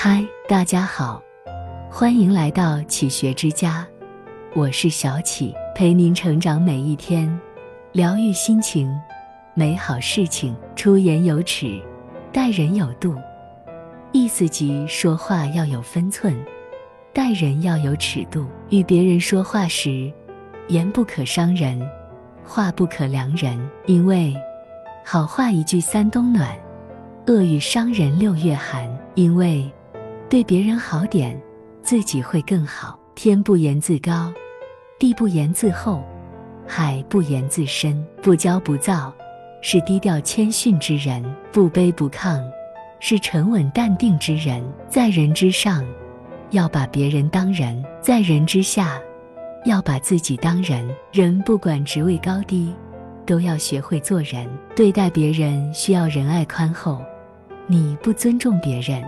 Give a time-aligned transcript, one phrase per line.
[0.00, 1.20] 嗨，大家好，
[1.90, 3.84] 欢迎来到启学之家，
[4.54, 7.28] 我是小启，陪您成长每一天，
[7.90, 8.88] 疗愈心情，
[9.54, 10.56] 美好事情。
[10.76, 11.82] 出言有尺，
[12.32, 13.16] 待人有度，
[14.12, 16.32] 意思即说话要有分寸，
[17.12, 18.46] 待人要有尺度。
[18.68, 20.12] 与别人说话时，
[20.68, 21.76] 言不可伤人，
[22.44, 24.32] 话不可凉人，因为
[25.04, 26.56] 好话一句三冬暖，
[27.26, 28.88] 恶语伤人六月寒。
[29.14, 29.68] 因为
[30.28, 31.40] 对别人好点，
[31.82, 32.98] 自己会更好。
[33.14, 34.30] 天不言自高，
[34.98, 36.04] 地不言自厚，
[36.66, 38.06] 海不言自深。
[38.22, 39.10] 不骄不躁，
[39.62, 42.42] 是低调谦逊之人；不卑不亢，
[43.00, 44.62] 是沉稳淡定之人。
[44.86, 45.82] 在人之上，
[46.50, 49.00] 要把别人当人；在人之下，
[49.64, 50.86] 要把自己当人。
[51.10, 52.70] 人不管职位高低，
[53.24, 54.46] 都要学会做人。
[54.76, 57.02] 对待别人需要仁爱宽厚。
[57.66, 59.02] 你不尊重别人。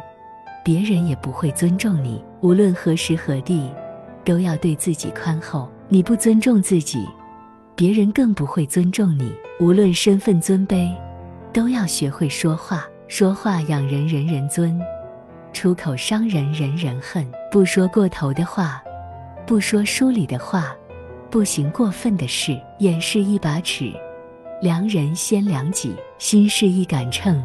[0.65, 2.23] 别人也不会尊重你。
[2.41, 3.71] 无论何时何地，
[4.25, 5.69] 都要对自己宽厚。
[5.89, 7.07] 你不尊重自己，
[7.75, 9.33] 别人更不会尊重你。
[9.59, 10.91] 无论身份尊卑，
[11.53, 12.87] 都要学会说话。
[13.09, 14.79] 说话养人，人人尊；
[15.53, 17.27] 出口伤人，人人恨。
[17.51, 18.81] 不说过头的话，
[19.45, 20.73] 不说疏离的话，
[21.29, 22.57] 不行过分的事。
[22.79, 23.93] 眼是一把尺，
[24.63, 27.43] 量人先量己；心是一杆秤。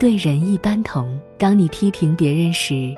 [0.00, 1.20] 对人一般同。
[1.36, 2.96] 当你批评别人时，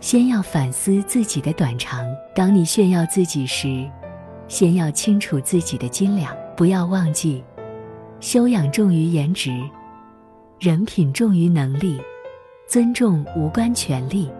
[0.00, 3.86] 先要反思自己的短长；当你炫耀自己时，
[4.48, 6.34] 先要清楚自己的斤两。
[6.56, 7.44] 不要忘记，
[8.18, 9.52] 修养重于颜值，
[10.58, 12.00] 人品重于能力，
[12.66, 14.30] 尊重无关权力，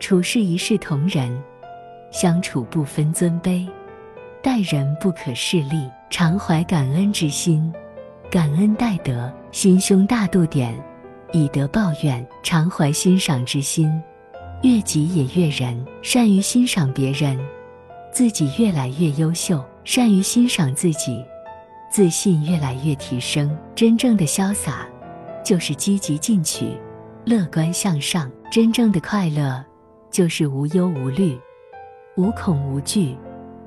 [0.00, 1.38] 处事一视同仁，
[2.10, 3.68] 相处不分尊卑，
[4.42, 7.70] 待人不可势利，常怀感恩之心，
[8.30, 10.74] 感恩戴德，心胸大度点。
[11.32, 13.90] 以德报怨，常怀欣赏之心，
[14.62, 17.38] 悦己也悦人，善于欣赏别人，
[18.10, 21.22] 自己越来越优秀；善于欣赏自己，
[21.90, 23.56] 自信越来越提升。
[23.74, 24.86] 真正的潇洒，
[25.44, 26.72] 就是积极进取，
[27.24, 29.62] 乐观向上；真正的快乐，
[30.10, 31.38] 就是无忧无虑，
[32.16, 33.14] 无恐无惧，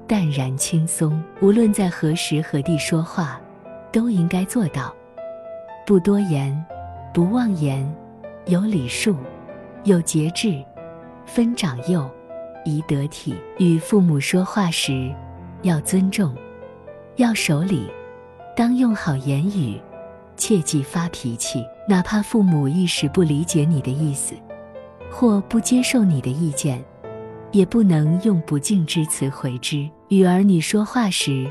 [0.08, 1.24] 淡然轻松。
[1.42, 3.40] 无论在何时何地说话，
[3.92, 4.94] 都应该做到
[5.86, 6.66] 不多言。
[7.14, 7.86] 不妄言，
[8.46, 9.18] 有礼数，
[9.84, 10.64] 有节制，
[11.26, 12.10] 分长幼，
[12.64, 13.36] 宜得体。
[13.58, 15.14] 与父母说话时，
[15.64, 16.34] 要尊重，
[17.18, 17.92] 要守礼，
[18.56, 19.78] 当用好言语，
[20.38, 21.66] 切忌发脾气。
[21.86, 24.34] 哪怕父母一时不理解你的意思，
[25.12, 26.82] 或不接受你的意见，
[27.52, 29.86] 也不能用不敬之词回之。
[30.08, 31.46] 与儿女说话时，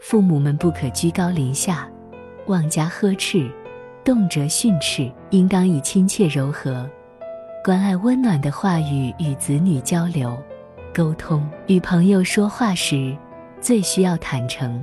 [0.00, 1.88] 父母们不可居高临下，
[2.46, 3.48] 妄加呵斥。
[4.08, 6.88] 动辄训斥，应当以亲切柔和、
[7.62, 10.34] 关爱温暖的话语与子女交流、
[10.94, 11.46] 沟通。
[11.66, 13.14] 与朋友说话时，
[13.60, 14.82] 最需要坦诚、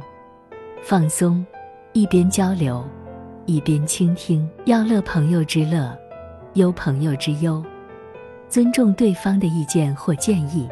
[0.84, 1.44] 放松，
[1.94, 2.86] 一边交流，
[3.48, 5.98] 一边倾听，要乐朋友之乐，
[6.54, 7.66] 忧朋友之忧，
[8.48, 10.70] 尊重对方的意见或建议，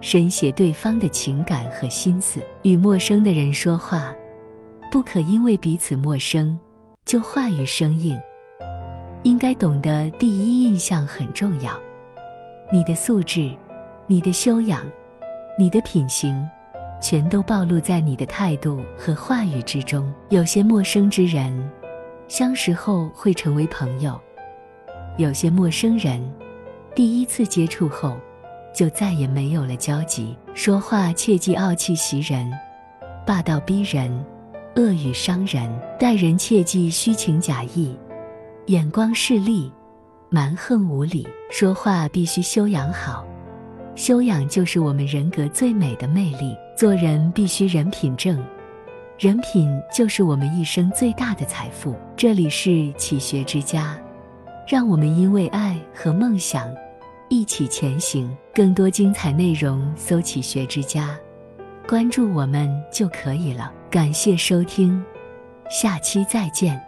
[0.00, 2.40] 深写对方的情感和心思。
[2.62, 4.14] 与陌生的人说话，
[4.90, 6.58] 不可因为彼此陌生。
[7.04, 8.18] 就话语生硬，
[9.22, 11.78] 应该懂得第一印象很重要。
[12.72, 13.54] 你的素质、
[14.06, 14.86] 你的修养、
[15.58, 16.48] 你的品行，
[17.02, 20.10] 全都暴露在你的态度和话语之中。
[20.30, 21.70] 有些陌生之人，
[22.28, 24.14] 相识后会成为朋友；
[25.18, 26.22] 有些陌生人，
[26.94, 28.16] 第一次接触后，
[28.72, 30.34] 就再也没有了交集。
[30.54, 32.50] 说话切忌傲气袭人、
[33.26, 34.24] 霸道逼人。
[34.74, 37.94] 恶语伤人，待人切忌虚情假意、
[38.66, 39.70] 眼光势利、
[40.30, 41.28] 蛮横无理。
[41.50, 43.22] 说话必须修养好，
[43.94, 46.56] 修养就是我们人格最美的魅力。
[46.74, 48.42] 做人必须人品正，
[49.18, 51.94] 人品就是我们一生最大的财富。
[52.16, 53.94] 这里是启学之家，
[54.66, 56.66] 让我们因为爱和梦想
[57.28, 58.34] 一起前行。
[58.54, 61.14] 更多精彩内容，搜“启学之家”。
[61.86, 63.70] 关注我们就可以了。
[63.92, 65.04] 感谢收听，
[65.68, 66.82] 下期再见。